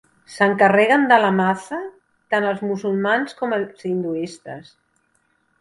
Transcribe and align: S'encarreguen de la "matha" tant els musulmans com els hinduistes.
S'encarreguen 0.35 1.03
de 1.11 1.19
la 1.23 1.29
"matha" 1.41 1.79
tant 2.35 2.49
els 2.53 2.65
musulmans 2.71 3.39
com 3.43 3.55
els 3.59 3.87
hinduistes. 3.91 4.77